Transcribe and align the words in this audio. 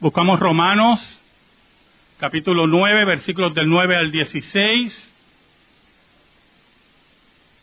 Buscamos 0.00 0.38
Romanos, 0.38 1.00
capítulo 2.18 2.68
9, 2.68 3.04
versículos 3.04 3.52
del 3.52 3.68
9 3.68 3.96
al 3.96 4.12
16. 4.12 5.14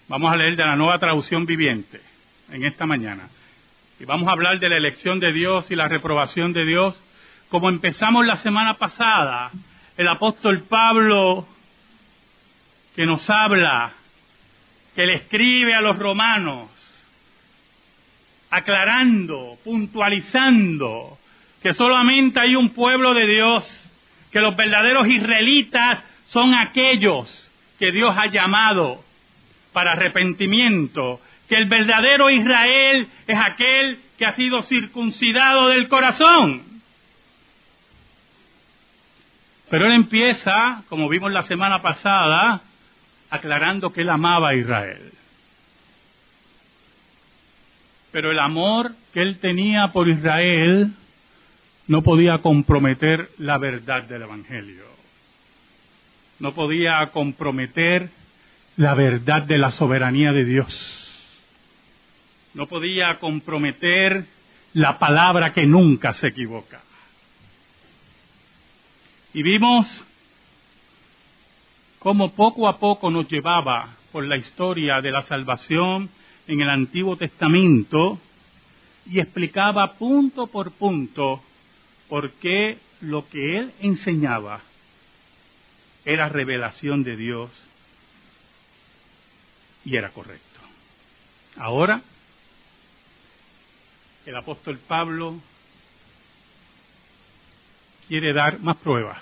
Vamos 0.09 0.33
a 0.33 0.35
leer 0.35 0.57
de 0.57 0.65
la 0.65 0.75
nueva 0.75 0.99
traducción 0.99 1.45
viviente 1.45 2.01
en 2.51 2.65
esta 2.65 2.85
mañana. 2.85 3.29
Y 4.01 4.03
vamos 4.03 4.27
a 4.27 4.33
hablar 4.33 4.59
de 4.59 4.67
la 4.67 4.75
elección 4.75 5.21
de 5.21 5.31
Dios 5.31 5.71
y 5.71 5.77
la 5.77 5.87
reprobación 5.87 6.51
de 6.51 6.65
Dios. 6.65 7.01
Como 7.47 7.69
empezamos 7.69 8.25
la 8.25 8.35
semana 8.35 8.73
pasada, 8.73 9.51
el 9.95 10.07
apóstol 10.09 10.63
Pablo 10.67 11.47
que 12.97 13.05
nos 13.05 13.29
habla, 13.29 13.93
que 14.93 15.05
le 15.05 15.15
escribe 15.15 15.73
a 15.73 15.79
los 15.79 15.97
romanos, 15.97 16.69
aclarando, 18.49 19.57
puntualizando 19.63 21.17
que 21.65 21.73
solamente 21.73 22.39
hay 22.39 22.55
un 22.55 22.69
pueblo 22.75 23.15
de 23.15 23.25
Dios, 23.25 23.91
que 24.31 24.39
los 24.39 24.55
verdaderos 24.55 25.07
israelitas 25.07 26.03
son 26.27 26.53
aquellos 26.53 27.49
que 27.79 27.91
Dios 27.91 28.15
ha 28.15 28.27
llamado 28.27 29.03
para 29.73 29.93
arrepentimiento, 29.93 31.19
que 31.49 31.55
el 31.55 31.65
verdadero 31.67 32.29
Israel 32.29 33.07
es 33.25 33.39
aquel 33.39 33.97
que 34.15 34.27
ha 34.27 34.33
sido 34.33 34.61
circuncidado 34.61 35.69
del 35.69 35.87
corazón. 35.87 36.61
Pero 39.67 39.87
él 39.87 39.93
empieza, 39.93 40.83
como 40.87 41.09
vimos 41.09 41.31
la 41.31 41.41
semana 41.41 41.81
pasada, 41.81 42.61
aclarando 43.31 43.91
que 43.91 44.01
él 44.01 44.09
amaba 44.11 44.49
a 44.49 44.55
Israel. 44.55 45.11
Pero 48.11 48.29
el 48.29 48.37
amor 48.37 48.91
que 49.15 49.23
él 49.23 49.39
tenía 49.39 49.87
por 49.87 50.07
Israel 50.07 50.93
no 51.87 52.01
podía 52.01 52.39
comprometer 52.39 53.29
la 53.37 53.57
verdad 53.57 54.03
del 54.03 54.23
Evangelio. 54.23 54.85
No 56.39 56.53
podía 56.53 57.11
comprometer 57.11 58.09
la 58.77 58.93
verdad 58.93 59.43
de 59.43 59.57
la 59.57 59.71
soberanía 59.71 60.31
de 60.31 60.45
Dios. 60.45 61.01
No 62.53 62.67
podía 62.67 63.15
comprometer 63.19 64.25
la 64.73 64.97
palabra 64.97 65.53
que 65.53 65.65
nunca 65.65 66.13
se 66.13 66.27
equivoca. 66.27 66.81
Y 69.33 69.43
vimos 69.43 69.85
cómo 71.99 72.31
poco 72.31 72.67
a 72.67 72.77
poco 72.77 73.11
nos 73.11 73.27
llevaba 73.29 73.89
por 74.11 74.25
la 74.25 74.37
historia 74.37 75.01
de 75.01 75.11
la 75.11 75.21
salvación 75.23 76.09
en 76.47 76.61
el 76.61 76.69
Antiguo 76.69 77.17
Testamento 77.17 78.19
y 79.05 79.19
explicaba 79.19 79.93
punto 79.93 80.47
por 80.47 80.71
punto 80.71 81.41
por 82.09 82.31
qué 82.33 82.77
lo 83.01 83.27
que 83.29 83.57
él 83.57 83.73
enseñaba 83.79 84.61
era 86.03 86.29
revelación 86.29 87.03
de 87.03 87.17
Dios 87.17 87.51
y 89.83 89.95
era 89.95 90.09
correcto. 90.09 90.59
Ahora, 91.57 92.01
el 94.25 94.35
apóstol 94.35 94.79
Pablo 94.79 95.39
quiere 98.07 98.33
dar 98.33 98.59
más 98.59 98.77
pruebas. 98.77 99.21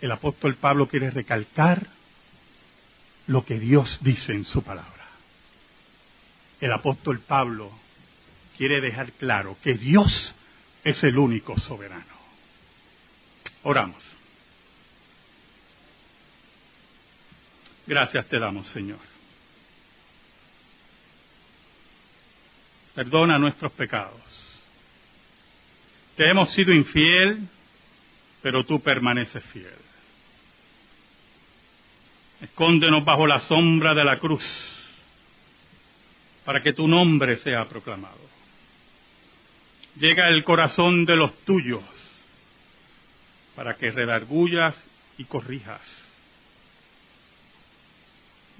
El 0.00 0.12
apóstol 0.12 0.56
Pablo 0.56 0.88
quiere 0.88 1.10
recalcar 1.10 1.86
lo 3.26 3.44
que 3.44 3.58
Dios 3.58 3.98
dice 4.02 4.32
en 4.32 4.44
su 4.44 4.62
palabra. 4.62 5.06
El 6.60 6.72
apóstol 6.72 7.20
Pablo 7.20 7.70
quiere 8.56 8.80
dejar 8.80 9.12
claro 9.12 9.56
que 9.62 9.74
Dios 9.74 10.34
es 10.84 11.02
el 11.04 11.18
único 11.18 11.56
soberano. 11.58 12.04
Oramos. 13.62 14.02
Gracias 17.86 18.26
te 18.26 18.38
damos, 18.38 18.66
Señor. 18.68 19.00
Perdona 22.94 23.38
nuestros 23.38 23.72
pecados. 23.72 24.20
Te 26.16 26.28
hemos 26.28 26.52
sido 26.52 26.72
infiel, 26.72 27.48
pero 28.42 28.64
tú 28.64 28.80
permaneces 28.80 29.44
fiel. 29.46 29.78
Escóndenos 32.40 33.04
bajo 33.04 33.26
la 33.26 33.40
sombra 33.40 33.94
de 33.94 34.04
la 34.04 34.18
cruz, 34.18 34.44
para 36.44 36.62
que 36.62 36.72
tu 36.72 36.88
nombre 36.88 37.36
sea 37.36 37.66
proclamado 37.68 38.39
llega 39.96 40.28
el 40.28 40.44
corazón 40.44 41.04
de 41.04 41.16
los 41.16 41.36
tuyos 41.44 41.82
para 43.54 43.74
que 43.74 43.90
redargullas 43.90 44.74
y 45.18 45.24
corrijas. 45.24 45.82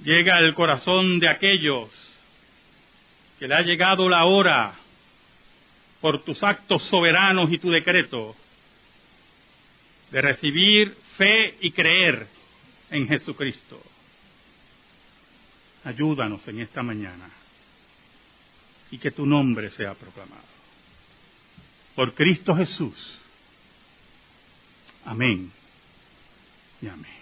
Llega 0.03 0.39
el 0.39 0.55
corazón 0.55 1.19
de 1.19 1.29
aquellos 1.29 1.89
que 3.39 3.49
le 3.49 3.55
ha 3.55 3.63
llegado 3.63 4.09
la 4.09 4.25
hora 4.25 4.75
por 6.01 6.23
tus 6.25 6.43
actos 6.43 6.83
soberanos 6.85 7.53
y 7.53 7.59
tu 7.59 7.71
decreto 7.71 8.35
de 10.11 10.21
recibir 10.21 10.97
fe 11.17 11.57
y 11.61 11.71
creer 11.71 12.27
en 12.91 13.07
Jesucristo. 13.07 13.81
Ayúdanos 15.85 16.47
en 16.49 16.61
esta 16.61 16.83
mañana 16.83 17.31
y 18.91 18.99
que 18.99 19.11
tu 19.13 19.25
nombre 19.25 19.71
sea 19.71 19.95
proclamado 19.95 20.60
por 21.95 22.15
Cristo 22.15 22.55
Jesús. 22.55 23.19
Amén 25.05 25.51
y 26.83 26.89
amén. 26.89 27.21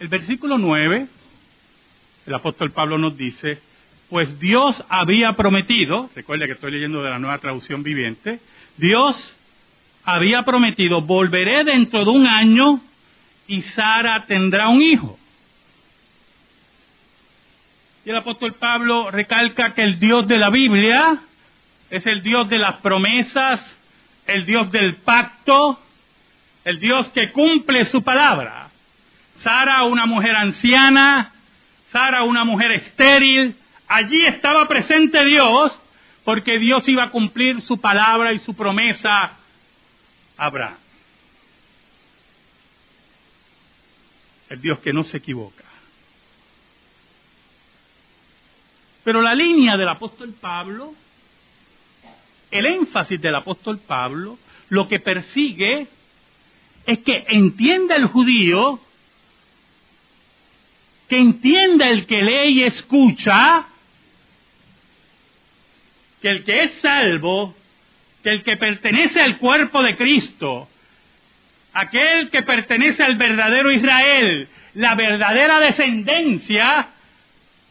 El 0.00 0.08
versículo 0.08 0.56
9, 0.56 1.06
el 2.26 2.34
apóstol 2.34 2.70
Pablo 2.70 2.96
nos 2.96 3.16
dice, 3.16 3.60
pues 4.08 4.40
Dios 4.40 4.82
había 4.88 5.34
prometido, 5.34 6.10
recuerde 6.14 6.46
que 6.46 6.52
estoy 6.52 6.72
leyendo 6.72 7.02
de 7.02 7.10
la 7.10 7.18
nueva 7.18 7.38
traducción 7.38 7.82
viviente, 7.82 8.40
Dios 8.76 9.14
había 10.04 10.42
prometido, 10.42 11.02
volveré 11.02 11.64
dentro 11.64 12.04
de 12.04 12.10
un 12.10 12.26
año 12.26 12.80
y 13.46 13.62
Sara 13.62 14.24
tendrá 14.26 14.68
un 14.68 14.82
hijo. 14.82 15.19
Y 18.04 18.10
el 18.10 18.16
apóstol 18.16 18.54
Pablo 18.54 19.10
recalca 19.10 19.74
que 19.74 19.82
el 19.82 19.98
Dios 19.98 20.26
de 20.26 20.38
la 20.38 20.50
Biblia 20.50 21.20
es 21.90 22.06
el 22.06 22.22
Dios 22.22 22.48
de 22.48 22.58
las 22.58 22.76
promesas, 22.76 23.60
el 24.26 24.46
Dios 24.46 24.70
del 24.70 24.96
pacto, 24.96 25.78
el 26.64 26.78
Dios 26.78 27.08
que 27.10 27.30
cumple 27.32 27.84
su 27.84 28.02
palabra. 28.02 28.70
Sara, 29.40 29.84
una 29.84 30.06
mujer 30.06 30.34
anciana, 30.34 31.32
Sara, 31.90 32.22
una 32.22 32.44
mujer 32.44 32.72
estéril, 32.72 33.56
allí 33.88 34.24
estaba 34.24 34.66
presente 34.66 35.24
Dios 35.24 35.78
porque 36.24 36.58
Dios 36.58 36.88
iba 36.88 37.04
a 37.04 37.10
cumplir 37.10 37.60
su 37.62 37.80
palabra 37.80 38.32
y 38.32 38.38
su 38.38 38.54
promesa 38.54 39.24
a 39.24 39.36
Abraham. 40.38 40.76
El 44.48 44.60
Dios 44.60 44.78
que 44.80 44.92
no 44.92 45.04
se 45.04 45.18
equivoca. 45.18 45.69
Pero 49.04 49.22
la 49.22 49.34
línea 49.34 49.76
del 49.76 49.88
apóstol 49.88 50.34
Pablo, 50.40 50.94
el 52.50 52.66
énfasis 52.66 53.20
del 53.20 53.34
apóstol 53.34 53.78
Pablo, 53.78 54.38
lo 54.68 54.88
que 54.88 55.00
persigue 55.00 55.86
es 56.86 56.98
que 57.00 57.24
entienda 57.28 57.96
el 57.96 58.06
judío, 58.06 58.80
que 61.08 61.16
entienda 61.16 61.88
el 61.88 62.06
que 62.06 62.22
lee 62.22 62.52
y 62.52 62.62
escucha, 62.62 63.66
que 66.20 66.28
el 66.28 66.44
que 66.44 66.62
es 66.64 66.72
salvo, 66.80 67.54
que 68.22 68.30
el 68.30 68.42
que 68.42 68.56
pertenece 68.56 69.20
al 69.20 69.38
cuerpo 69.38 69.82
de 69.82 69.96
Cristo, 69.96 70.68
aquel 71.72 72.30
que 72.30 72.42
pertenece 72.42 73.02
al 73.02 73.16
verdadero 73.16 73.70
Israel, 73.72 74.48
la 74.74 74.94
verdadera 74.94 75.58
descendencia, 75.60 76.88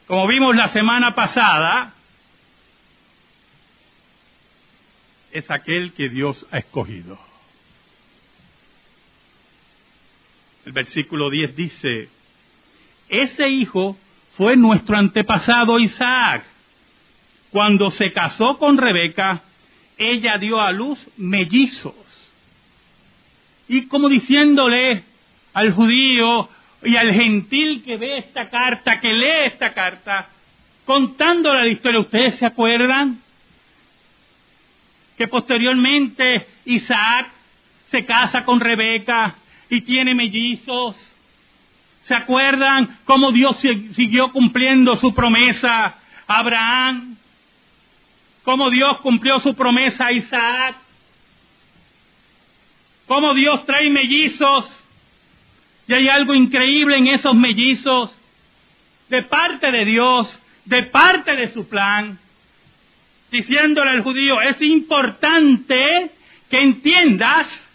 como 0.10 0.28
vimos 0.28 0.56
la 0.56 0.70
semana 0.70 1.14
pasada, 1.14 1.94
es 5.32 5.52
aquel 5.52 5.94
que 5.94 6.10
Dios 6.10 6.48
ha 6.50 6.58
escogido. 6.58 7.20
El 10.66 10.72
versículo 10.72 11.30
10 11.30 11.56
dice, 11.56 12.10
ese 13.08 13.50
hijo 13.50 13.98
fue 14.36 14.58
nuestro 14.58 14.98
antepasado 14.98 15.78
Isaac. 15.78 16.44
Cuando 17.52 17.92
se 17.92 18.12
casó 18.12 18.58
con 18.58 18.80
Rebeca, 18.80 19.44
ella 19.96 20.40
dio 20.40 20.60
a 20.60 20.72
luz 20.72 21.08
mellizos. 21.18 21.94
Y 23.68 23.86
como 23.88 24.10
diciéndole 24.10 25.04
al 25.54 25.72
judío, 25.72 26.50
y 26.84 26.96
al 26.96 27.14
gentil 27.14 27.84
que 27.84 27.98
ve 27.98 28.20
esta 28.20 28.50
carta, 28.50 29.00
que 29.00 29.12
lee 29.12 29.46
esta 29.46 29.74
carta, 29.74 30.30
contando 30.86 31.54
la 31.54 31.68
historia. 31.68 32.00
¿Ustedes 32.00 32.36
se 32.38 32.46
acuerdan? 32.46 33.20
Que 35.18 35.28
posteriormente 35.28 36.48
Isaac 36.66 37.30
se 37.92 38.06
casa 38.06 38.46
con 38.46 38.60
Rebeca 38.60 39.36
y 39.70 39.82
tiene 39.82 40.16
mellizos. 40.16 40.96
¿Se 42.04 42.16
acuerdan 42.16 42.98
cómo 43.06 43.32
Dios 43.32 43.58
siguió 43.92 44.32
cumpliendo 44.32 44.96
su 44.96 45.14
promesa 45.14 45.96
a 46.28 46.40
Abraham? 46.40 47.18
¿Cómo 48.44 48.70
Dios 48.70 49.00
cumplió 49.02 49.40
su 49.40 49.54
promesa 49.54 50.08
a 50.08 50.14
Isaac? 50.14 50.76
¿Cómo 53.06 53.34
Dios 53.34 53.66
trae 53.66 53.90
mellizos? 53.90 54.84
Y 55.90 55.94
hay 55.96 56.08
algo 56.08 56.36
increíble 56.36 56.98
en 56.98 57.08
esos 57.08 57.34
mellizos 57.34 58.16
de 59.10 59.24
parte 59.24 59.72
de 59.72 59.86
Dios, 59.86 60.40
de 60.66 60.84
parte 60.84 61.36
de 61.36 61.48
su 61.48 61.68
plan, 61.68 62.20
diciéndole 63.32 63.90
al 63.90 64.04
judío, 64.04 64.40
es 64.40 64.62
importante 64.62 66.12
que 66.48 66.60
entiendas 66.60 67.68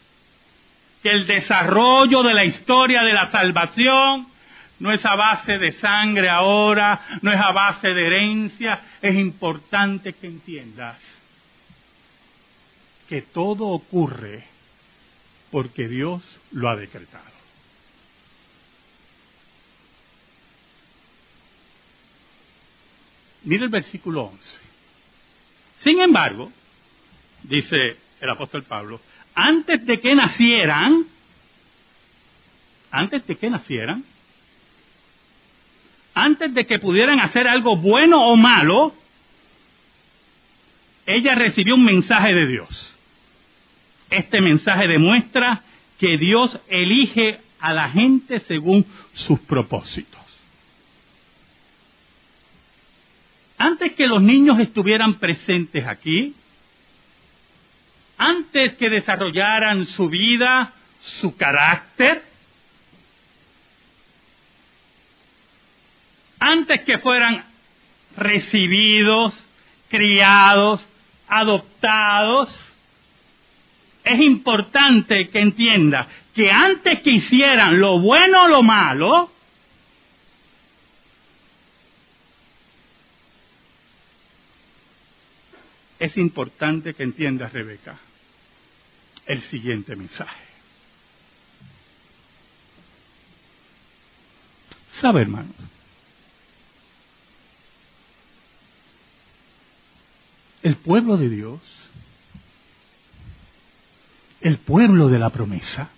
que 1.02 1.10
el 1.10 1.26
desarrollo 1.26 2.22
de 2.22 2.34
la 2.34 2.44
historia 2.44 3.02
de 3.02 3.14
la 3.14 3.32
salvación 3.32 4.28
no 4.78 4.92
es 4.92 5.04
a 5.04 5.16
base 5.16 5.58
de 5.58 5.72
sangre 5.72 6.28
ahora, 6.28 7.18
no 7.20 7.32
es 7.32 7.40
a 7.40 7.50
base 7.50 7.88
de 7.88 8.06
herencia, 8.06 8.80
es 9.02 9.16
importante 9.16 10.12
que 10.12 10.28
entiendas 10.28 11.00
que 13.08 13.22
todo 13.22 13.66
ocurre 13.66 14.44
porque 15.50 15.88
Dios 15.88 16.22
lo 16.52 16.68
ha 16.68 16.76
decretado. 16.76 17.33
Mira 23.44 23.64
el 23.64 23.70
versículo 23.70 24.24
11. 24.24 24.58
Sin 25.82 26.00
embargo, 26.00 26.50
dice 27.42 27.76
el 28.20 28.30
apóstol 28.30 28.62
Pablo, 28.64 29.00
antes 29.34 29.84
de 29.84 30.00
que 30.00 30.14
nacieran, 30.14 31.04
antes 32.90 33.26
de 33.26 33.36
que 33.36 33.50
nacieran, 33.50 34.04
antes 36.14 36.54
de 36.54 36.64
que 36.64 36.78
pudieran 36.78 37.20
hacer 37.20 37.46
algo 37.48 37.76
bueno 37.76 38.22
o 38.22 38.36
malo, 38.36 38.94
ella 41.06 41.34
recibió 41.34 41.74
un 41.74 41.84
mensaje 41.84 42.32
de 42.32 42.46
Dios. 42.46 42.96
Este 44.10 44.40
mensaje 44.40 44.86
demuestra 44.86 45.62
que 45.98 46.16
Dios 46.16 46.58
elige 46.68 47.40
a 47.58 47.72
la 47.74 47.90
gente 47.90 48.40
según 48.40 48.86
sus 49.12 49.40
propósitos. 49.40 50.23
Antes 53.64 53.92
que 53.92 54.06
los 54.06 54.22
niños 54.22 54.60
estuvieran 54.60 55.14
presentes 55.14 55.86
aquí, 55.86 56.34
antes 58.18 58.74
que 58.74 58.90
desarrollaran 58.90 59.86
su 59.86 60.10
vida, 60.10 60.74
su 61.00 61.34
carácter, 61.34 62.22
antes 66.38 66.82
que 66.84 66.98
fueran 66.98 67.42
recibidos, 68.18 69.32
criados, 69.88 70.86
adoptados, 71.26 72.54
es 74.04 74.20
importante 74.20 75.30
que 75.30 75.40
entienda 75.40 76.06
que 76.34 76.52
antes 76.52 77.00
que 77.00 77.12
hicieran 77.12 77.80
lo 77.80 77.98
bueno 77.98 78.42
o 78.42 78.48
lo 78.48 78.62
malo, 78.62 79.30
es 86.04 86.18
importante 86.18 86.92
que 86.92 87.02
entiendas, 87.02 87.50
Rebeca, 87.52 87.98
el 89.24 89.40
siguiente 89.40 89.96
mensaje. 89.96 90.44
¿Sabe, 95.00 95.22
hermanos? 95.22 95.56
El 100.62 100.76
pueblo 100.76 101.16
de 101.16 101.30
Dios, 101.30 101.60
el 104.42 104.58
pueblo 104.58 105.08
de 105.08 105.18
la 105.18 105.30
promesa, 105.30 105.88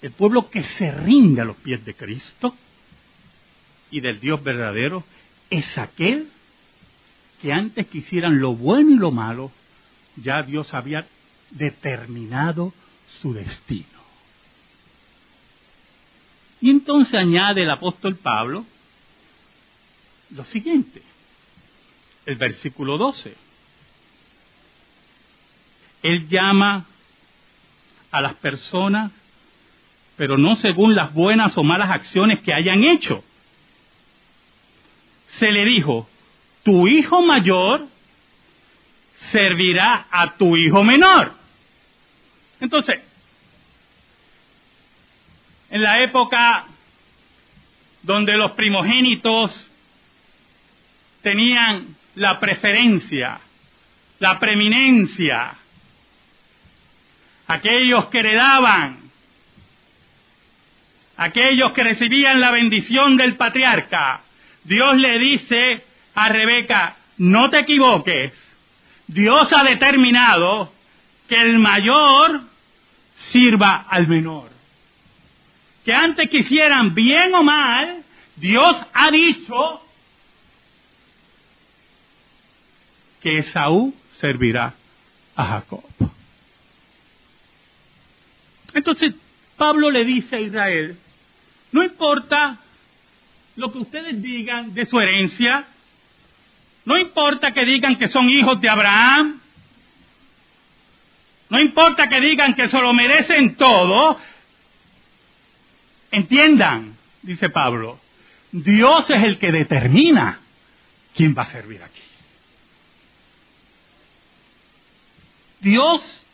el 0.00 0.12
pueblo 0.12 0.48
que 0.48 0.62
se 0.62 0.90
rinde 0.92 1.42
a 1.42 1.44
los 1.44 1.56
pies 1.56 1.84
de 1.84 1.94
Cristo 1.94 2.56
y 3.90 4.00
del 4.00 4.18
Dios 4.18 4.42
verdadero, 4.42 5.04
es 5.50 5.78
aquel 5.78 6.28
que 7.40 7.52
antes 7.52 7.86
que 7.86 7.98
hicieran 7.98 8.40
lo 8.40 8.54
bueno 8.54 8.90
y 8.90 8.96
lo 8.96 9.10
malo, 9.10 9.52
ya 10.16 10.42
Dios 10.42 10.72
había 10.74 11.06
determinado 11.50 12.72
su 13.20 13.32
destino. 13.32 13.86
Y 16.60 16.70
entonces 16.70 17.14
añade 17.14 17.62
el 17.62 17.70
apóstol 17.70 18.16
Pablo 18.16 18.64
lo 20.30 20.44
siguiente, 20.44 21.02
el 22.24 22.36
versículo 22.36 22.98
12. 22.98 23.36
Él 26.02 26.28
llama 26.28 26.86
a 28.10 28.20
las 28.20 28.34
personas, 28.34 29.12
pero 30.16 30.36
no 30.38 30.56
según 30.56 30.94
las 30.94 31.12
buenas 31.12 31.56
o 31.56 31.62
malas 31.62 31.90
acciones 31.90 32.42
que 32.42 32.52
hayan 32.52 32.82
hecho, 32.84 33.22
se 35.38 35.50
le 35.50 35.64
dijo, 35.64 36.08
tu 36.62 36.88
hijo 36.88 37.22
mayor 37.22 37.86
servirá 39.30 40.06
a 40.10 40.36
tu 40.36 40.56
hijo 40.56 40.82
menor. 40.82 41.32
Entonces, 42.60 43.00
en 45.70 45.82
la 45.82 46.02
época 46.02 46.66
donde 48.02 48.36
los 48.36 48.52
primogénitos 48.52 49.70
tenían 51.22 51.96
la 52.14 52.38
preferencia, 52.38 53.40
la 54.20 54.38
preeminencia, 54.38 55.54
aquellos 57.48 58.06
que 58.06 58.20
heredaban, 58.20 59.10
aquellos 61.16 61.72
que 61.72 61.82
recibían 61.82 62.40
la 62.40 62.52
bendición 62.52 63.16
del 63.16 63.36
patriarca, 63.36 64.22
Dios 64.66 64.96
le 64.96 65.18
dice 65.18 65.84
a 66.14 66.28
Rebeca, 66.28 66.96
no 67.18 67.48
te 67.50 67.60
equivoques, 67.60 68.32
Dios 69.06 69.52
ha 69.52 69.62
determinado 69.62 70.72
que 71.28 71.40
el 71.40 71.58
mayor 71.58 72.40
sirva 73.30 73.86
al 73.88 74.08
menor. 74.08 74.50
Que 75.84 75.94
antes 75.94 76.28
que 76.28 76.38
hicieran 76.38 76.94
bien 76.94 77.32
o 77.34 77.44
mal, 77.44 78.02
Dios 78.34 78.84
ha 78.92 79.10
dicho 79.12 79.82
que 83.22 83.38
Esaú 83.38 83.94
servirá 84.18 84.74
a 85.36 85.44
Jacob. 85.44 85.84
Entonces, 88.74 89.14
Pablo 89.56 89.92
le 89.92 90.04
dice 90.04 90.36
a 90.36 90.40
Israel, 90.40 90.98
no 91.70 91.84
importa 91.84 92.58
lo 93.56 93.72
que 93.72 93.78
ustedes 93.78 94.22
digan 94.22 94.74
de 94.74 94.84
su 94.84 95.00
herencia. 95.00 95.66
No 96.84 96.98
importa 96.98 97.52
que 97.52 97.64
digan 97.64 97.96
que 97.96 98.08
son 98.08 98.28
hijos 98.28 98.60
de 98.60 98.68
Abraham. 98.68 99.40
No 101.48 101.60
importa 101.60 102.08
que 102.08 102.20
digan 102.20 102.54
que 102.54 102.68
se 102.68 102.80
lo 102.80 102.92
merecen 102.92 103.56
todo. 103.56 104.20
Entiendan, 106.10 106.96
dice 107.22 107.50
Pablo, 107.50 107.98
Dios 108.52 109.10
es 109.10 109.22
el 109.22 109.38
que 109.38 109.52
determina 109.52 110.40
quién 111.14 111.34
va 111.36 111.42
a 111.42 111.46
servir 111.46 111.82
aquí. 111.82 112.00
Dios 115.60 116.24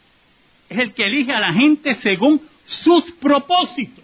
es 0.68 0.78
el 0.78 0.92
que 0.92 1.04
elige 1.04 1.32
a 1.32 1.40
la 1.40 1.52
gente 1.52 1.94
según 1.96 2.42
sus 2.64 3.10
propósitos 3.12 4.01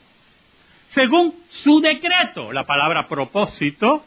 según 0.90 1.35
su 1.49 1.80
decreto. 1.80 2.52
La 2.52 2.64
palabra 2.64 3.07
propósito, 3.07 4.04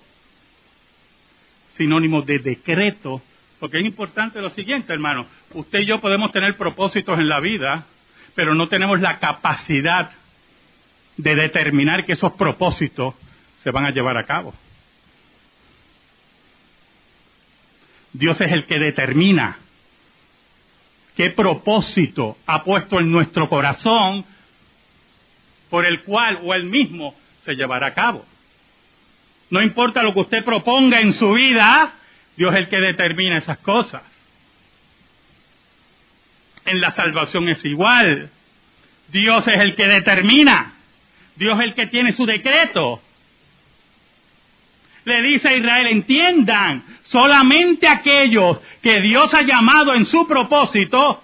sinónimo 1.78 2.22
de 2.22 2.40
decreto, 2.40 3.22
porque 3.60 3.80
es 3.80 3.86
importante 3.86 4.42
lo 4.42 4.50
siguiente, 4.50 4.94
hermano. 4.94 5.28
Usted 5.54 5.80
y 5.80 5.86
yo 5.86 6.00
podemos 6.00 6.32
tener 6.32 6.58
propósitos 6.58 7.20
en 7.20 7.28
la 7.28 7.40
vida, 7.40 7.86
pero 8.36 8.56
no 8.56 8.68
tenemos 8.68 9.00
la 9.00 9.20
capacidad 9.20 10.12
de 11.18 11.36
determinar 11.36 12.06
que 12.06 12.14
esos 12.14 12.34
propósitos 12.34 13.14
se 13.64 13.72
van 13.72 13.86
a 13.86 13.92
llevar 13.92 14.18
a 14.18 14.26
cabo. 14.26 14.54
Dios 18.14 18.40
es 18.42 18.52
el 18.52 18.66
que 18.66 18.80
determina 18.80 19.58
qué 21.16 21.30
propósito 21.30 22.38
ha 22.46 22.64
puesto 22.64 23.00
en 23.00 23.12
nuestro 23.12 23.48
corazón 23.48 24.26
por 25.72 25.86
el 25.86 26.02
cual 26.02 26.40
o 26.44 26.54
él 26.54 26.66
mismo 26.66 27.16
se 27.46 27.56
llevará 27.56 27.88
a 27.88 27.94
cabo. 27.94 28.24
No 29.50 29.62
importa 29.62 30.04
lo 30.04 30.14
que 30.14 30.20
usted 30.20 30.44
proponga 30.44 31.00
en 31.00 31.14
su 31.14 31.32
vida, 31.32 31.94
Dios 32.36 32.54
es 32.54 32.60
el 32.60 32.68
que 32.68 32.78
determina 32.78 33.38
esas 33.38 33.58
cosas. 33.60 34.04
En 36.66 36.80
la 36.80 36.92
salvación 36.92 37.50
es 37.50 37.64
igual. 37.66 38.30
Dios 39.08 39.48
es 39.48 39.60
el 39.60 39.76
que 39.76 39.88
determina. 39.88 40.74
Dios 41.36 41.58
es 41.60 41.66
el 41.66 41.74
que 41.74 41.88
tiene 41.88 42.12
su 42.12 42.26
decreto. 42.26 43.02
Le 45.06 45.22
dice 45.24 45.48
a 45.48 45.56
Israel, 45.56 45.88
entiendan, 45.88 46.84
solamente 47.04 47.88
aquellos 47.88 48.60
que 48.84 49.00
Dios 49.02 49.34
ha 49.34 49.42
llamado 49.42 49.96
en 49.96 50.06
su 50.06 50.28
propósito, 50.28 51.24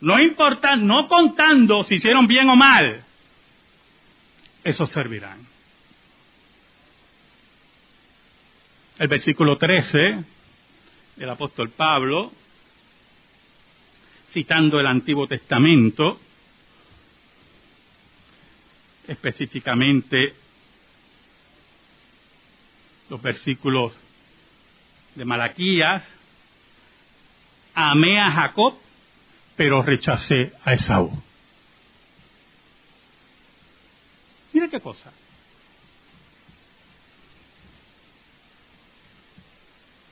no 0.00 0.20
importa, 0.20 0.76
no 0.76 1.06
contando 1.08 1.84
si 1.84 1.94
hicieron 1.94 2.26
bien 2.26 2.48
o 2.48 2.56
mal, 2.56 3.04
esos 4.64 4.90
servirán. 4.90 5.46
El 8.98 9.08
versículo 9.08 9.56
13 9.56 9.98
del 11.16 11.30
apóstol 11.30 11.70
Pablo, 11.70 12.32
citando 14.32 14.78
el 14.78 14.86
Antiguo 14.86 15.26
Testamento, 15.26 16.20
específicamente 19.08 20.34
los 23.08 23.20
versículos 23.20 23.92
de 25.14 25.24
Malaquías, 25.24 26.04
amé 27.74 28.20
a 28.20 28.30
Jacob, 28.30 28.74
pero 29.56 29.82
rechacé 29.82 30.52
a 30.64 30.74
Esaú. 30.74 31.29
Qué 34.68 34.80
cosa. 34.80 35.10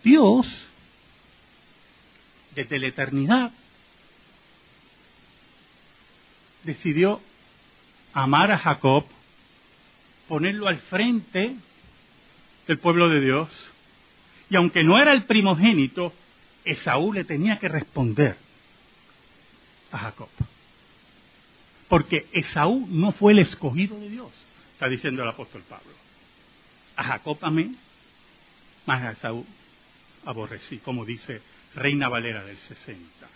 Dios, 0.02 0.46
desde 2.54 2.78
la 2.78 2.88
eternidad, 2.88 3.52
decidió 6.64 7.20
amar 8.14 8.50
a 8.52 8.58
Jacob, 8.58 9.04
ponerlo 10.28 10.66
al 10.66 10.78
frente 10.78 11.56
del 12.66 12.78
pueblo 12.78 13.10
de 13.10 13.20
Dios, 13.20 13.72
y 14.48 14.56
aunque 14.56 14.82
no 14.82 14.98
era 14.98 15.12
el 15.12 15.24
primogénito, 15.24 16.12
Esaú 16.64 17.12
le 17.12 17.24
tenía 17.24 17.58
que 17.58 17.68
responder 17.68 18.36
a 19.92 19.98
Jacob. 19.98 20.28
Porque 21.88 22.26
Esaú 22.32 22.86
no 22.90 23.12
fue 23.12 23.32
el 23.32 23.38
escogido 23.40 23.98
de 23.98 24.10
Dios, 24.10 24.30
está 24.72 24.88
diciendo 24.88 25.22
el 25.22 25.28
apóstol 25.28 25.62
Pablo. 25.68 25.92
A 26.96 27.04
Jacob 27.04 27.38
más 28.86 29.02
a 29.02 29.12
Esaú 29.12 29.46
aborrecí, 30.24 30.78
como 30.78 31.04
dice 31.04 31.40
Reina 31.74 32.08
Valera 32.08 32.44
del 32.44 32.56
60. 32.56 33.28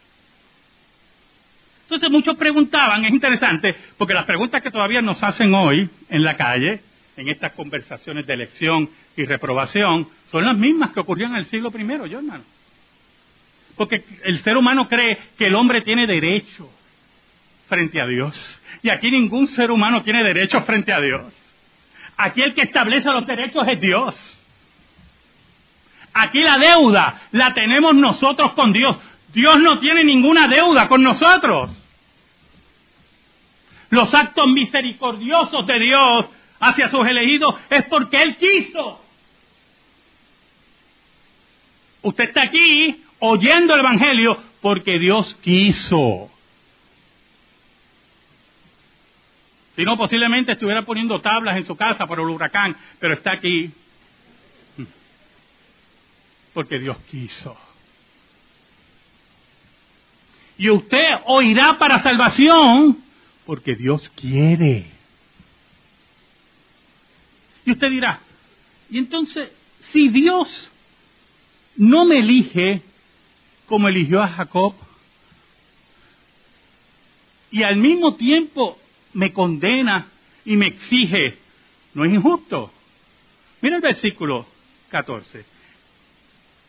Entonces 1.85 2.11
muchos 2.11 2.37
preguntaban, 2.37 3.05
es 3.05 3.13
interesante, 3.13 3.75
porque 3.99 4.15
las 4.15 4.25
preguntas 4.25 4.63
que 4.63 4.71
todavía 4.71 5.03
nos 5.03 5.23
hacen 5.23 5.55
hoy 5.55 5.89
en 6.09 6.23
la 6.23 6.37
calle, 6.37 6.81
en 7.17 7.29
estas 7.29 7.53
conversaciones 7.53 8.27
de 8.27 8.35
elección 8.35 8.89
y 9.17 9.25
reprobación, 9.25 10.09
son 10.31 10.45
las 10.45 10.57
mismas 10.57 10.91
que 10.93 11.01
ocurrieron 11.01 11.35
en 11.35 11.41
el 11.41 11.47
siglo 11.47 11.71
I, 11.71 12.11
yo 12.11 12.19
hermano. 12.19 12.45
Porque 13.77 14.05
el 14.25 14.39
ser 14.43 14.57
humano 14.57 14.87
cree 14.89 15.19
que 15.37 15.47
el 15.47 15.55
hombre 15.55 15.83
tiene 15.83 16.07
derechos 16.07 16.69
frente 17.73 18.03
a 18.03 18.07
Dios. 18.07 18.61
Y 18.83 18.91
aquí 18.91 19.11
ningún 19.11 19.47
ser 19.47 19.71
humano 19.71 20.03
tiene 20.03 20.23
derechos 20.23 20.63
frente 20.67 20.93
a 20.93 21.01
Dios. 21.01 21.33
Aquí 22.19 22.43
el 22.43 22.53
que 22.53 22.65
establece 22.65 23.11
los 23.11 23.27
derechos 23.27 23.67
es 23.67 23.81
Dios. 23.81 24.43
Aquí 26.13 26.41
la 26.41 26.59
deuda 26.59 27.23
la 27.31 27.55
tenemos 27.55 27.95
nosotros 27.95 28.53
con 28.53 28.75
Dios. 28.75 28.99
Dios 29.33 29.59
no 29.61 29.79
tiene 29.79 30.05
ninguna 30.05 30.49
deuda 30.49 30.87
con 30.87 31.03
nosotros. 31.03 31.75
Los 33.89 34.13
actos 34.13 34.47
misericordiosos 34.49 35.67
de 35.67 35.79
Dios 35.79 36.29
hacia 36.61 36.91
sus 36.91 37.07
elegidos 37.07 37.55
es 37.71 37.85
porque 37.85 38.23
Él 38.23 38.37
quiso. 38.37 39.03
Usted 42.03 42.25
está 42.25 42.43
aquí 42.43 43.03
oyendo 43.21 43.73
el 43.73 43.81
Evangelio 43.81 44.37
porque 44.61 44.99
Dios 44.99 45.39
quiso. 45.43 46.31
Si 49.83 49.87
no, 49.87 49.97
posiblemente 49.97 50.53
estuviera 50.53 50.83
poniendo 50.83 51.21
tablas 51.21 51.57
en 51.57 51.67
su 51.67 51.75
casa 51.75 52.07
por 52.07 52.21
el 52.21 52.27
huracán, 52.27 52.77
pero 53.01 53.15
está 53.15 53.33
aquí 53.33 53.73
porque 56.55 56.79
Dios 56.79 56.97
quiso. 57.11 57.57
Y 60.57 60.71
usted 60.71 61.03
oirá 61.25 61.79
para 61.79 62.01
salvación 62.01 63.03
porque 63.45 63.75
Dios 63.75 64.09
quiere. 64.11 64.87
Y 67.67 67.73
usted 67.73 67.91
dirá, 67.91 68.21
y 68.89 68.99
entonces, 68.99 69.51
si 69.91 70.11
Dios 70.11 70.71
no 71.75 72.05
me 72.05 72.19
elige 72.19 72.83
como 73.67 73.89
eligió 73.89 74.23
a 74.23 74.29
Jacob, 74.29 74.77
y 77.51 77.65
al 77.65 77.79
mismo 77.79 78.15
tiempo 78.15 78.79
me 79.15 79.33
condena 79.33 80.07
y 80.45 80.57
me 80.57 80.69
exige, 80.69 81.39
no 81.95 82.05
es 82.05 82.13
injusto. 82.13 82.73
Mira 83.61 83.77
el 83.77 83.83
versículo 83.83 84.47
14. 84.91 85.45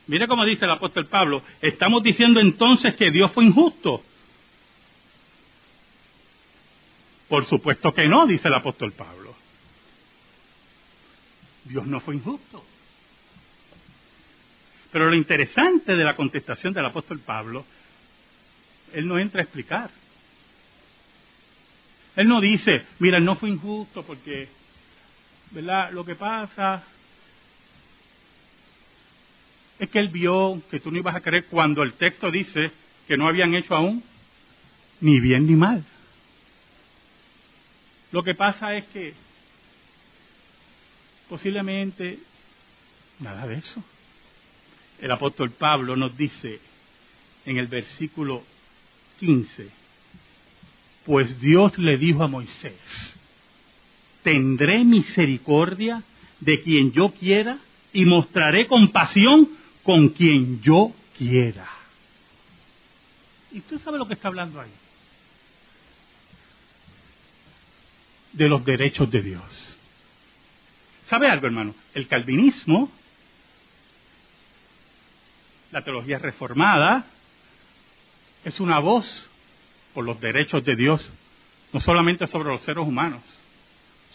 Mira 0.07 0.27
cómo 0.27 0.45
dice 0.45 0.65
el 0.65 0.71
apóstol 0.71 1.07
Pablo, 1.07 1.41
estamos 1.62 2.03
diciendo 2.03 2.39
entonces 2.39 2.95
que 2.95 3.09
Dios 3.09 3.31
fue 3.31 3.45
injusto. 3.45 4.03
Por 7.29 7.45
supuesto 7.45 7.93
que 7.93 8.07
no, 8.07 8.27
dice 8.27 8.47
el 8.47 8.53
apóstol 8.53 8.91
Pablo. 8.91 9.33
Dios 11.63 11.88
no 11.88 12.00
fue 12.01 12.15
injusto. 12.15 12.63
Pero 14.91 15.09
lo 15.09 15.15
interesante 15.15 15.95
de 15.95 16.03
la 16.03 16.15
contestación 16.15 16.73
del 16.73 16.85
apóstol 16.85 17.19
Pablo, 17.19 17.65
él 18.93 19.07
no 19.07 19.17
entra 19.17 19.39
a 19.39 19.43
explicar. 19.43 19.89
Él 22.15 22.27
no 22.27 22.39
dice, 22.41 22.86
mira, 23.00 23.20
no 23.20 23.36
fue 23.36 23.50
injusto 23.50 24.03
porque, 24.03 24.48
¿verdad? 25.51 25.91
Lo 25.91 26.05
que 26.05 26.15
pasa 26.15 26.84
es 29.79 29.89
que 29.89 30.00
él 30.00 30.10
vio 30.10 30.62
que 30.70 30.79
tú 30.79 30.91
no 30.91 31.00
ibas 31.00 31.15
a 31.15 31.22
creer 31.22 31.46
cuando 31.46 31.82
el 31.82 31.93
texto 31.93 32.29
dice 32.29 32.72
que 33.08 33.17
no 33.17 33.27
habían 33.27 33.53
hecho 33.55 33.75
aún 33.75 34.03
ni 35.01 35.20
bien 35.20 35.48
ni 35.48 35.55
mal. 35.55 35.84
Lo 38.12 38.24
que 38.24 38.36
pasa 38.36 38.75
es 38.75 38.86
que 38.86 39.13
posiblemente 41.27 42.20
nada 43.20 43.48
de 43.48 43.55
eso. 43.55 43.84
El 45.01 45.12
apóstol 45.12 45.50
Pablo 45.51 45.96
nos 45.96 46.15
dice 46.15 46.60
en 47.46 47.58
el 47.58 47.67
versículo 47.67 48.43
15, 49.20 49.82
pues 51.05 51.39
Dios 51.39 51.77
le 51.77 51.98
dijo 51.98 52.24
a 52.24 52.27
Moisés, 52.27 52.74
tendré 54.24 54.83
misericordia 54.83 56.03
de 56.39 56.62
quien 56.62 56.91
yo 56.91 57.12
quiera 57.12 57.57
y 57.91 58.05
mostraré 58.05 58.67
compasión 58.67 59.50
con 59.83 60.10
quien 60.10 60.62
yo 60.62 60.93
quiera. 61.17 61.67
¿Y 63.51 63.60
usted 63.60 63.79
sabe 63.81 63.98
lo 63.98 64.07
que 64.07 64.15
está 64.15 64.29
hablando 64.29 64.60
ahí? 64.60 64.72
De 68.31 68.48
los 68.48 68.65
derechos 68.65 69.12
de 69.12 69.22
Dios. 69.22 69.77
¿Sabe 71.05 71.29
algo, 71.29 71.45
hermano? 71.45 71.75
El 71.93 72.07
calvinismo, 72.07 72.91
la 75.72 75.83
teología 75.83 76.17
reformada, 76.17 77.05
es 78.43 78.60
una 78.60 78.79
voz 78.79 79.29
por 79.93 80.05
los 80.05 80.19
derechos 80.19 80.63
de 80.65 80.75
Dios, 80.75 81.09
no 81.71 81.79
solamente 81.79 82.27
sobre 82.27 82.50
los 82.50 82.62
seres 82.62 82.85
humanos, 82.85 83.21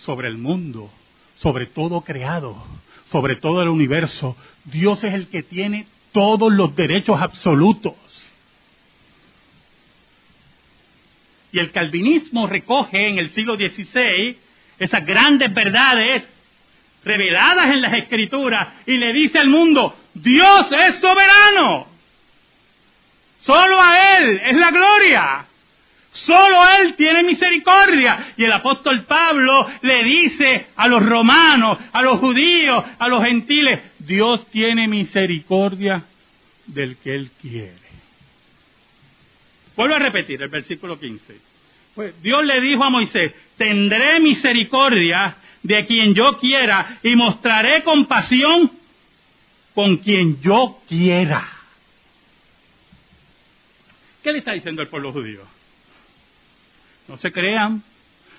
sobre 0.00 0.28
el 0.28 0.38
mundo, 0.38 0.90
sobre 1.38 1.66
todo 1.66 2.00
creado, 2.02 2.56
sobre 3.10 3.36
todo 3.36 3.62
el 3.62 3.68
universo. 3.68 4.36
Dios 4.64 5.02
es 5.04 5.14
el 5.14 5.28
que 5.28 5.42
tiene 5.42 5.86
todos 6.12 6.52
los 6.52 6.74
derechos 6.74 7.20
absolutos. 7.20 7.94
Y 11.52 11.58
el 11.58 11.70
calvinismo 11.72 12.46
recoge 12.46 13.08
en 13.08 13.18
el 13.18 13.30
siglo 13.30 13.56
XVI 13.56 14.36
esas 14.78 15.06
grandes 15.06 15.52
verdades 15.52 16.28
reveladas 17.04 17.70
en 17.70 17.80
las 17.80 17.94
escrituras 17.94 18.68
y 18.86 18.96
le 18.96 19.12
dice 19.12 19.38
al 19.38 19.48
mundo, 19.48 19.96
Dios 20.14 20.70
es 20.72 20.98
soberano. 21.00 21.86
Solo 23.40 23.80
a 23.80 24.18
Él 24.18 24.40
es 24.44 24.56
la 24.56 24.70
gloria. 24.70 25.47
Solo 26.24 26.58
Él 26.80 26.94
tiene 26.94 27.22
misericordia. 27.22 28.32
Y 28.36 28.44
el 28.44 28.52
apóstol 28.52 29.04
Pablo 29.04 29.68
le 29.82 30.02
dice 30.02 30.66
a 30.76 30.88
los 30.88 31.04
romanos, 31.04 31.78
a 31.92 32.02
los 32.02 32.18
judíos, 32.18 32.84
a 32.98 33.08
los 33.08 33.24
gentiles, 33.24 33.80
Dios 33.98 34.46
tiene 34.50 34.88
misericordia 34.88 36.02
del 36.66 36.96
que 36.96 37.14
Él 37.14 37.30
quiere. 37.40 37.88
Vuelvo 39.76 39.94
a 39.94 40.00
repetir 40.00 40.42
el 40.42 40.48
versículo 40.48 40.98
15. 40.98 41.36
Pues 41.94 42.22
Dios 42.22 42.44
le 42.44 42.60
dijo 42.60 42.84
a 42.84 42.90
Moisés, 42.90 43.32
tendré 43.56 44.20
misericordia 44.20 45.36
de 45.62 45.84
quien 45.84 46.14
yo 46.14 46.36
quiera 46.38 46.98
y 47.02 47.14
mostraré 47.16 47.82
compasión 47.82 48.70
con 49.74 49.98
quien 49.98 50.40
yo 50.40 50.80
quiera. 50.88 51.46
¿Qué 54.22 54.32
le 54.32 54.38
está 54.38 54.52
diciendo 54.52 54.82
el 54.82 54.88
pueblo 54.88 55.12
judío? 55.12 55.57
No 57.08 57.16
se 57.16 57.32
crean, 57.32 57.82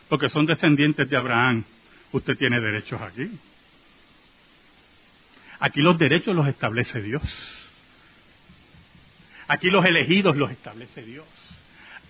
porque 0.07 0.29
son 0.29 0.45
descendientes 0.45 1.09
de 1.09 1.17
Abraham. 1.17 1.63
Usted 2.11 2.37
tiene 2.37 2.59
derechos 2.59 3.01
aquí. 3.01 3.29
Aquí 5.59 5.81
los 5.81 5.97
derechos 5.97 6.35
los 6.35 6.47
establece 6.47 7.01
Dios. 7.01 7.23
Aquí 9.47 9.69
los 9.69 9.83
elegidos 9.83 10.37
los 10.37 10.51
establece 10.51 11.01
Dios. 11.01 11.25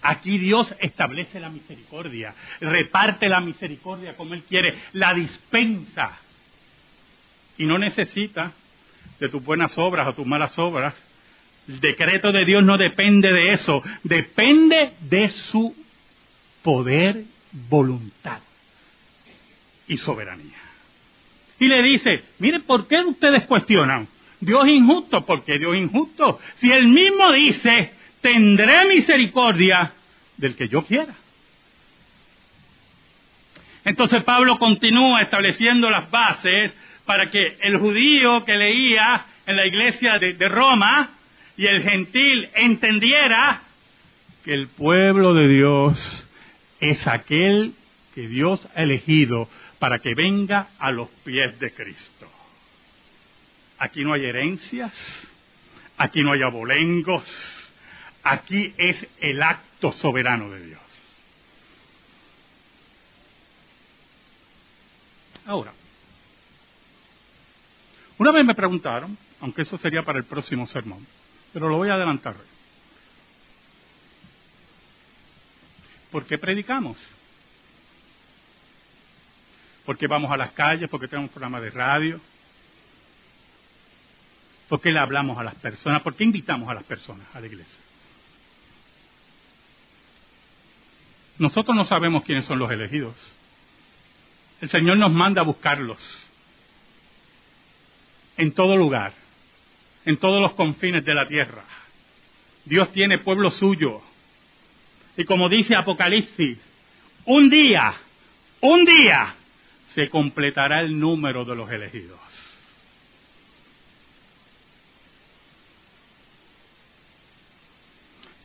Aquí 0.01 0.37
Dios 0.37 0.73
establece 0.79 1.39
la 1.39 1.49
misericordia, 1.49 2.33
reparte 2.61 3.27
la 3.27 3.41
misericordia 3.41 4.15
como 4.15 4.33
Él 4.33 4.43
quiere, 4.43 4.75
la 4.93 5.13
dispensa. 5.13 6.17
Y 7.57 7.65
no 7.65 7.77
necesita 7.77 8.53
de 9.19 9.29
tus 9.29 9.43
buenas 9.43 9.77
obras 9.77 10.07
o 10.07 10.13
tus 10.13 10.25
malas 10.25 10.57
obras. 10.57 10.93
El 11.67 11.79
decreto 11.81 12.31
de 12.31 12.45
Dios 12.45 12.63
no 12.63 12.77
depende 12.77 13.31
de 13.31 13.53
eso, 13.53 13.83
depende 14.03 14.93
de 15.01 15.29
su 15.29 15.75
poder, 16.63 17.23
voluntad 17.69 18.39
y 19.87 19.97
soberanía. 19.97 20.57
Y 21.59 21.67
le 21.67 21.81
dice, 21.81 22.23
mire, 22.39 22.61
¿por 22.61 22.87
qué 22.87 22.97
ustedes 22.99 23.45
cuestionan? 23.45 24.07
Dios 24.39 24.67
injusto, 24.67 25.25
¿por 25.25 25.43
qué 25.43 25.57
Dios 25.59 25.75
injusto? 25.75 26.39
Si 26.57 26.71
Él 26.71 26.87
mismo 26.87 27.31
dice, 27.31 27.91
tendré 28.21 28.85
misericordia 28.85 29.91
del 30.37 30.55
que 30.55 30.69
yo 30.69 30.85
quiera. 30.85 31.13
Entonces 33.83 34.23
Pablo 34.23 34.57
continúa 34.57 35.21
estableciendo 35.21 35.89
las 35.89 36.09
bases 36.09 36.71
para 37.05 37.29
que 37.29 37.57
el 37.61 37.77
judío 37.77 38.45
que 38.45 38.53
leía 38.53 39.25
en 39.45 39.57
la 39.57 39.65
iglesia 39.65 40.19
de, 40.19 40.33
de 40.33 40.47
Roma 40.47 41.09
y 41.57 41.65
el 41.65 41.83
gentil 41.83 42.49
entendiera 42.53 43.63
que 44.45 44.53
el 44.53 44.67
pueblo 44.67 45.33
de 45.33 45.47
Dios 45.47 46.28
es 46.79 47.05
aquel 47.07 47.73
que 48.13 48.27
Dios 48.27 48.67
ha 48.75 48.83
elegido 48.83 49.47
para 49.79 49.99
que 49.99 50.15
venga 50.15 50.69
a 50.79 50.91
los 50.91 51.09
pies 51.23 51.59
de 51.59 51.73
Cristo. 51.73 52.29
Aquí 53.77 54.03
no 54.03 54.13
hay 54.13 54.25
herencias, 54.25 54.91
aquí 55.97 56.21
no 56.21 56.33
hay 56.33 56.41
abolengos, 56.41 57.23
aquí 58.23 58.73
es 58.77 59.07
el 59.21 59.41
acto 59.41 59.91
soberano 59.93 60.49
de 60.49 60.65
Dios. 60.65 60.81
Ahora, 65.45 65.73
una 68.17 68.31
vez 68.31 68.45
me 68.45 68.53
preguntaron, 68.53 69.17
aunque 69.39 69.61
eso 69.61 69.77
sería 69.77 70.03
para 70.03 70.19
el 70.19 70.25
próximo 70.25 70.67
sermón, 70.67 71.07
pero 71.53 71.69
lo 71.69 71.77
voy 71.77 71.89
a 71.89 71.93
adelantar 71.93 72.35
hoy. 72.35 72.58
¿Por 76.11 76.25
qué 76.25 76.37
predicamos? 76.37 76.97
¿Por 79.85 79.97
qué 79.97 80.07
vamos 80.07 80.31
a 80.31 80.37
las 80.37 80.51
calles? 80.51 80.89
¿Por 80.89 80.99
qué 80.99 81.07
tenemos 81.07 81.29
un 81.29 81.33
programa 81.33 81.59
de 81.61 81.69
radio? 81.71 82.19
¿Por 84.67 84.81
qué 84.81 84.91
le 84.91 84.99
hablamos 84.99 85.37
a 85.37 85.43
las 85.43 85.55
personas? 85.55 86.01
¿Por 86.01 86.15
qué 86.15 86.23
invitamos 86.23 86.69
a 86.69 86.75
las 86.75 86.83
personas 86.83 87.25
a 87.33 87.39
la 87.39 87.47
iglesia? 87.47 87.79
Nosotros 91.39 91.75
no 91.75 91.85
sabemos 91.85 92.23
quiénes 92.23 92.45
son 92.45 92.59
los 92.59 92.69
elegidos. 92.69 93.15
El 94.61 94.69
Señor 94.69 94.97
nos 94.97 95.11
manda 95.11 95.41
a 95.41 95.45
buscarlos 95.45 96.27
en 98.37 98.51
todo 98.53 98.75
lugar, 98.75 99.13
en 100.05 100.17
todos 100.17 100.41
los 100.41 100.53
confines 100.53 101.03
de 101.05 101.13
la 101.13 101.27
tierra. 101.27 101.63
Dios 102.65 102.91
tiene 102.91 103.19
pueblo 103.19 103.49
suyo 103.51 104.01
y 105.19 105.25
como 105.25 105.49
dice 105.49 105.75
Apocalipsis, 105.75 106.57
un 107.25 107.49
día, 107.49 107.93
un 108.61 108.85
día 108.85 109.35
se 109.93 110.07
completará 110.07 110.79
el 110.79 110.97
número 110.97 111.43
de 111.43 111.57
los 111.57 111.69
elegidos. 111.69 112.17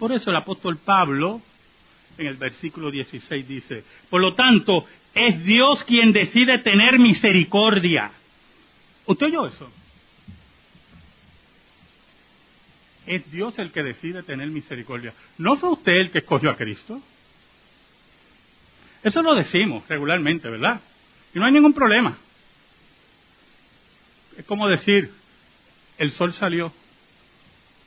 Por 0.00 0.10
eso 0.10 0.30
el 0.30 0.36
apóstol 0.36 0.78
Pablo 0.78 1.40
en 2.18 2.26
el 2.26 2.34
versículo 2.38 2.90
16 2.90 3.46
dice, 3.46 3.84
por 4.10 4.20
lo 4.20 4.34
tanto, 4.34 4.84
es 5.14 5.44
Dios 5.44 5.84
quien 5.84 6.12
decide 6.12 6.58
tener 6.58 6.98
misericordia. 6.98 8.10
¿Usted 9.06 9.26
oyó 9.26 9.46
eso? 9.46 9.70
Es 13.06 13.30
Dios 13.30 13.58
el 13.58 13.70
que 13.70 13.82
decide 13.82 14.22
tener 14.22 14.48
misericordia. 14.48 15.12
¿No 15.38 15.56
fue 15.56 15.70
usted 15.70 15.92
el 15.92 16.10
que 16.10 16.18
escogió 16.18 16.50
a 16.50 16.56
Cristo? 16.56 17.00
Eso 19.02 19.22
lo 19.22 19.34
decimos 19.34 19.86
regularmente, 19.88 20.48
¿verdad? 20.48 20.80
Y 21.34 21.38
no 21.38 21.44
hay 21.44 21.52
ningún 21.52 21.74
problema. 21.74 22.16
Es 24.38 24.44
como 24.46 24.66
decir, 24.68 25.12
el 25.98 26.10
sol 26.12 26.32
salió, 26.32 26.72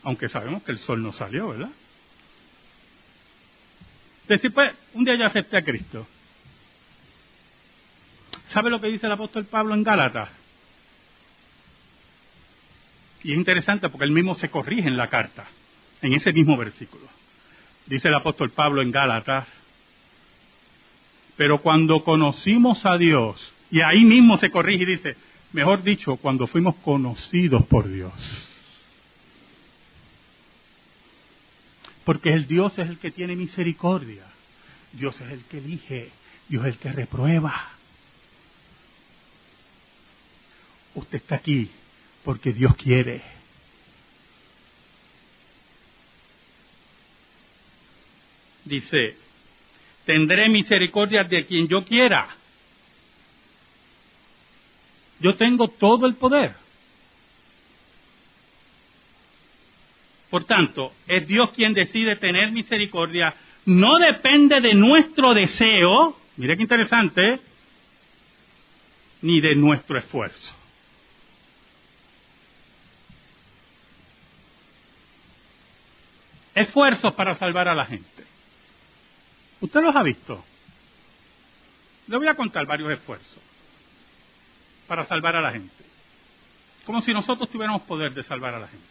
aunque 0.03 0.30
sabemos 0.30 0.63
que 0.63 0.71
el 0.71 0.80
sol 0.80 1.01
no 1.01 1.12
salió, 1.12 1.49
¿verdad? 1.49 1.69
Decir, 4.27 4.53
pues, 4.53 4.71
un 4.93 5.03
día 5.03 5.17
yo 5.17 5.25
acepté 5.25 5.58
a 5.58 5.63
Cristo. 5.63 6.08
¿Sabe 8.49 8.69
lo 8.69 8.80
que 8.80 8.88
dice 8.88 9.08
el 9.08 9.13
apóstol 9.13 9.45
Pablo 9.45 9.73
en 9.73 9.84
Gálatas? 9.84 10.30
Y 13.28 13.34
es 13.34 13.38
interesante 13.38 13.90
porque 13.90 14.06
él 14.06 14.12
mismo 14.12 14.36
se 14.36 14.48
corrige 14.48 14.88
en 14.88 14.96
la 14.96 15.10
carta, 15.10 15.46
en 16.02 16.13
ese 16.13 16.32
mismo 16.32 16.56
versículo. 16.56 17.04
Dice 17.86 18.08
el 18.08 18.13
apóstol 18.13 18.52
Pablo 18.52 18.82
en 18.82 18.90
Gálatas, 18.90 19.46
pero 21.36 21.62
cuando 21.62 22.06
conocimos 22.06 22.86
a 22.86 22.98
Dios, 22.98 23.54
y 23.70 23.82
ahí 23.82 24.06
mismo 24.06 24.38
se 24.38 24.50
corrige 24.50 24.84
y 24.84 24.94
dice, 24.96 25.18
mejor 25.52 25.84
dicho, 25.84 26.16
cuando 26.16 26.48
fuimos 26.48 26.76
conocidos 26.76 27.66
por 27.66 27.90
Dios. 27.90 28.13
Porque 32.06 32.30
el 32.30 32.48
Dios 32.48 32.80
es 32.80 32.88
el 32.88 32.98
que 32.98 33.12
tiene 33.12 33.36
misericordia, 33.36 34.24
Dios 34.94 35.20
es 35.20 35.32
el 35.32 35.44
que 35.44 35.58
elige, 35.58 36.12
Dios 36.48 36.66
es 36.66 36.76
el 36.76 36.80
que 36.80 36.94
reprueba. 36.94 37.72
Usted 40.96 41.18
está 41.18 41.36
aquí 41.36 41.70
porque 42.28 42.52
Dios 42.52 42.76
quiere. 42.76 43.22
Dice, 48.66 49.16
tendré 50.06 50.50
misericordia 50.50 51.24
de 51.24 51.46
quien 51.46 51.70
yo 51.70 51.86
quiera. 51.86 52.28
Yo 55.22 55.38
tengo 55.38 55.70
todo 55.70 56.06
el 56.06 56.16
poder. 56.16 56.54
Por 60.30 60.44
tanto, 60.44 60.92
es 61.08 61.26
Dios 61.30 61.52
quien 61.56 61.74
decide 61.74 62.18
tener 62.18 62.52
misericordia. 62.52 63.34
No 63.68 64.00
depende 64.00 64.60
de 64.60 64.74
nuestro 64.74 65.34
deseo, 65.34 66.18
mire 66.36 66.58
qué 66.58 66.63
interesante, 66.63 67.40
ni 69.22 69.40
de 69.40 69.56
nuestro 69.56 69.98
esfuerzo. 69.98 70.66
Esfuerzos 76.58 77.13
para 77.13 77.36
salvar 77.36 77.67
a 77.67 77.76
la 77.76 77.86
gente. 77.86 78.24
¿Usted 79.62 79.82
los 79.82 79.96
ha 79.96 80.04
visto? 80.04 80.43
Le 82.08 82.17
voy 82.17 82.28
a 82.28 82.36
contar 82.36 82.65
varios 82.65 82.91
esfuerzos 82.91 83.39
para 84.88 85.06
salvar 85.06 85.36
a 85.36 85.41
la 85.41 85.52
gente. 85.52 85.86
Como 86.86 87.02
si 87.02 87.13
nosotros 87.13 87.50
tuviéramos 87.50 87.84
poder 87.84 88.13
de 88.13 88.24
salvar 88.24 88.56
a 88.56 88.60
la 88.60 88.67
gente. 88.67 88.88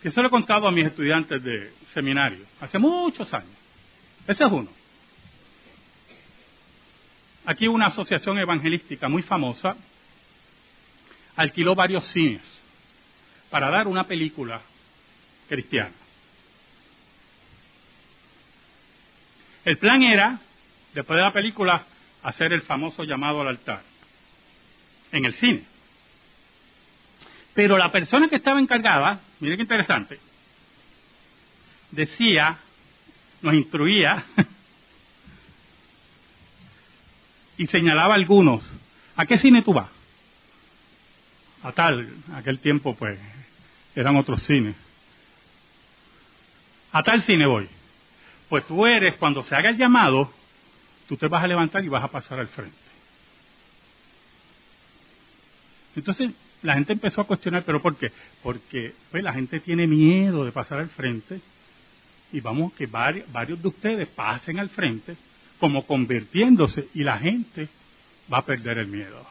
Que 0.00 0.08
eso 0.08 0.20
lo 0.20 0.28
he 0.28 0.30
contado 0.30 0.68
a 0.68 0.70
mis 0.70 0.86
estudiantes 0.86 1.42
de 1.42 1.72
seminario 1.92 2.44
hace 2.60 2.78
muchos 2.78 3.32
años. 3.34 3.56
Ese 4.26 4.44
es 4.44 4.50
uno. 4.50 4.68
Aquí 7.46 7.66
una 7.66 7.86
asociación 7.86 8.38
evangelística 8.38 9.08
muy 9.08 9.22
famosa 9.22 9.76
alquiló 11.34 11.74
varios 11.74 12.04
cines 12.04 12.42
para 13.50 13.70
dar 13.70 13.88
una 13.88 14.04
película 14.04 14.60
cristiana. 15.48 16.01
El 19.64 19.78
plan 19.78 20.02
era, 20.02 20.40
después 20.94 21.16
de 21.16 21.22
la 21.22 21.32
película, 21.32 21.84
hacer 22.22 22.52
el 22.52 22.62
famoso 22.62 23.04
llamado 23.04 23.40
al 23.40 23.48
altar 23.48 23.82
en 25.12 25.24
el 25.24 25.34
cine. 25.34 25.64
Pero 27.54 27.76
la 27.76 27.92
persona 27.92 28.28
que 28.28 28.36
estaba 28.36 28.60
encargada, 28.60 29.20
mire 29.40 29.56
qué 29.56 29.62
interesante, 29.62 30.18
decía, 31.90 32.58
nos 33.42 33.54
instruía 33.54 34.24
y 37.58 37.66
señalaba 37.66 38.14
algunos. 38.14 38.64
¿A 39.16 39.26
qué 39.26 39.36
cine 39.36 39.62
tú 39.62 39.74
vas? 39.74 39.90
A 41.62 41.72
tal, 41.72 42.08
aquel 42.34 42.58
tiempo 42.58 42.96
pues 42.96 43.18
eran 43.94 44.16
otros 44.16 44.42
cines. 44.42 44.74
A 46.90 47.02
tal 47.02 47.22
cine 47.22 47.46
voy. 47.46 47.68
Pues 48.52 48.66
tú 48.66 48.84
eres, 48.84 49.14
cuando 49.14 49.42
se 49.42 49.54
haga 49.54 49.70
el 49.70 49.78
llamado, 49.78 50.30
tú 51.08 51.16
te 51.16 51.26
vas 51.26 51.42
a 51.42 51.46
levantar 51.46 51.82
y 51.82 51.88
vas 51.88 52.04
a 52.04 52.08
pasar 52.08 52.38
al 52.38 52.48
frente. 52.48 52.76
Entonces 55.96 56.32
la 56.60 56.74
gente 56.74 56.92
empezó 56.92 57.22
a 57.22 57.26
cuestionar, 57.26 57.62
¿pero 57.64 57.80
por 57.80 57.96
qué? 57.96 58.12
Porque 58.42 58.92
pues, 59.10 59.24
la 59.24 59.32
gente 59.32 59.58
tiene 59.60 59.86
miedo 59.86 60.44
de 60.44 60.52
pasar 60.52 60.80
al 60.80 60.90
frente 60.90 61.40
y 62.30 62.40
vamos 62.42 62.74
que 62.74 62.84
varios, 62.84 63.32
varios 63.32 63.62
de 63.62 63.68
ustedes 63.68 64.08
pasen 64.08 64.58
al 64.58 64.68
frente 64.68 65.16
como 65.58 65.86
convirtiéndose 65.86 66.88
y 66.92 67.04
la 67.04 67.18
gente 67.18 67.70
va 68.30 68.40
a 68.40 68.44
perder 68.44 68.76
el 68.76 68.88
miedo. 68.88 69.26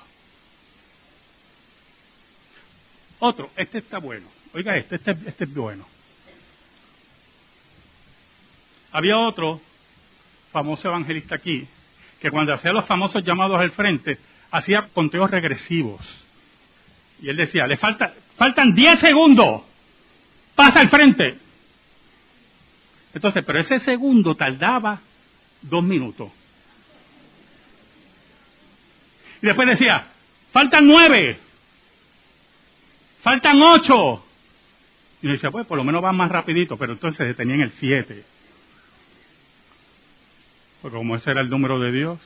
Otro, 3.20 3.52
este 3.56 3.78
está 3.78 4.00
bueno. 4.00 4.26
Oiga, 4.56 4.76
este, 4.78 4.96
este, 4.96 5.12
este 5.12 5.44
es 5.44 5.54
bueno. 5.54 5.91
Había 8.92 9.18
otro 9.18 9.62
famoso 10.52 10.88
evangelista 10.88 11.36
aquí 11.36 11.68
que 12.20 12.30
cuando 12.30 12.54
hacía 12.54 12.74
los 12.74 12.86
famosos 12.86 13.24
llamados 13.24 13.60
al 13.60 13.72
frente 13.72 14.18
hacía 14.52 14.90
conteos 14.94 15.32
regresivos. 15.32 16.02
Y 17.22 17.30
él 17.30 17.38
decía, 17.38 17.68
le 17.68 17.78
falta, 17.78 18.14
faltan 18.36 18.74
10 18.74 19.00
segundos, 19.00 19.62
pasa 20.56 20.82
al 20.82 20.90
frente. 20.90 21.38
Entonces, 23.14 23.44
pero 23.46 23.60
ese 23.60 23.80
segundo 23.80 24.36
tardaba 24.36 25.00
dos 25.62 25.84
minutos. 25.84 26.32
Y 29.42 29.48
después 29.48 29.68
decía, 29.68 30.08
faltan 30.52 30.88
nueve, 30.88 31.38
faltan 33.24 33.62
ocho. 33.62 34.24
Y 35.22 35.28
yo 35.28 35.34
decía, 35.34 35.52
pues 35.52 35.66
por 35.66 35.78
lo 35.78 35.84
menos 35.84 36.04
va 36.04 36.12
más 36.12 36.32
rapidito, 36.32 36.78
pero 36.78 36.94
entonces 36.94 37.28
detenía 37.28 37.56
en 37.56 37.62
el 37.62 37.72
siete. 37.74 38.24
Porque 40.82 40.98
como 40.98 41.16
ese 41.16 41.32
era 41.32 41.42
el 41.42 41.50
número 41.50 41.80
de 41.80 41.92
Dios. 41.92 42.20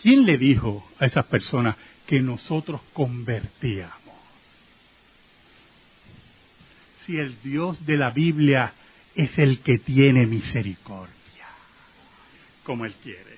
¿Quién 0.00 0.24
le 0.24 0.38
dijo 0.38 0.88
a 0.98 1.06
esas 1.06 1.26
personas 1.26 1.76
que 2.06 2.20
nosotros 2.20 2.80
convertíamos? 2.92 3.92
Si 7.04 7.18
el 7.18 7.40
Dios 7.42 7.84
de 7.84 7.96
la 7.96 8.10
Biblia 8.10 8.72
es 9.14 9.36
el 9.38 9.60
que 9.60 9.78
tiene 9.78 10.26
misericordia, 10.26 11.08
como 12.62 12.84
Él 12.84 12.94
quiere. 13.02 13.36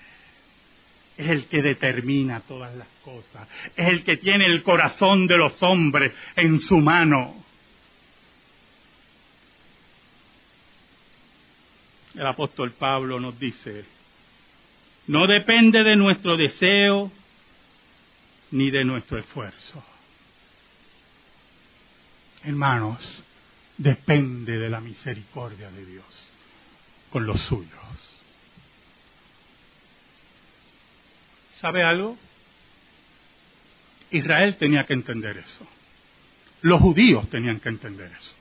Es 1.16 1.28
el 1.28 1.46
que 1.46 1.62
determina 1.62 2.40
todas 2.40 2.74
las 2.76 2.88
cosas. 3.04 3.48
Es 3.76 3.88
el 3.88 4.04
que 4.04 4.16
tiene 4.16 4.46
el 4.46 4.62
corazón 4.62 5.26
de 5.26 5.36
los 5.36 5.62
hombres 5.62 6.12
en 6.36 6.60
su 6.60 6.76
mano. 6.78 7.44
El 12.20 12.26
apóstol 12.26 12.72
Pablo 12.72 13.18
nos 13.18 13.38
dice, 13.38 13.82
no 15.06 15.26
depende 15.26 15.82
de 15.82 15.96
nuestro 15.96 16.36
deseo 16.36 17.10
ni 18.50 18.70
de 18.70 18.84
nuestro 18.84 19.16
esfuerzo. 19.16 19.82
Hermanos, 22.44 23.22
depende 23.78 24.58
de 24.58 24.68
la 24.68 24.82
misericordia 24.82 25.70
de 25.70 25.86
Dios 25.86 26.04
con 27.08 27.24
los 27.24 27.40
suyos. 27.40 28.20
¿Sabe 31.58 31.82
algo? 31.82 32.18
Israel 34.10 34.56
tenía 34.56 34.84
que 34.84 34.92
entender 34.92 35.38
eso. 35.38 35.66
Los 36.60 36.82
judíos 36.82 37.30
tenían 37.30 37.60
que 37.60 37.70
entender 37.70 38.12
eso. 38.12 38.34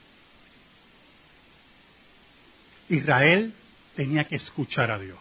Israel 2.90 3.54
tenía 4.00 4.24
que 4.24 4.38
escuchar 4.38 4.92
a 4.92 4.98
Dios. 4.98 5.20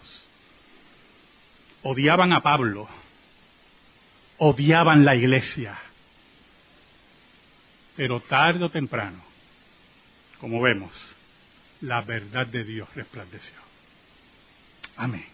Odiaban 1.83 2.33
a 2.33 2.41
Pablo, 2.43 2.88
odiaban 4.37 5.05
la 5.05 5.17
iglesia, 5.17 5.77
pero 7.97 8.21
tarde 8.21 8.64
o 8.64 8.71
temprano, 8.71 9.21
como 10.38 10.61
vemos, 10.61 10.95
la 11.81 12.03
verdad 12.03 12.47
de 12.47 12.62
Dios 12.62 12.88
resplandeció. 12.95 13.59
Amén. 14.97 15.27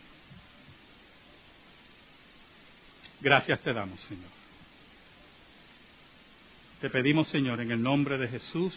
Gracias 3.21 3.61
te 3.61 3.75
damos, 3.75 4.01
Señor. 4.01 4.31
Te 6.81 6.89
pedimos, 6.89 7.29
Señor, 7.29 7.61
en 7.61 7.73
el 7.73 7.83
nombre 7.83 8.17
de 8.17 8.27
Jesús, 8.29 8.75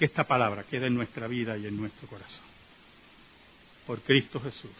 que 0.00 0.06
esta 0.06 0.24
palabra 0.24 0.64
quede 0.64 0.88
en 0.88 0.94
nuestra 0.96 1.28
vida 1.28 1.56
y 1.56 1.68
en 1.68 1.76
nuestro 1.76 2.08
corazón. 2.08 2.49
Por 3.90 4.02
Cristo 4.02 4.38
Jesús. 4.38 4.70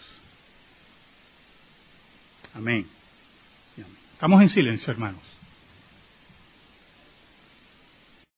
Amén. 2.55 2.87
Estamos 4.12 4.40
en 4.40 4.49
silencio, 4.49 4.92
hermanos. 4.92 5.20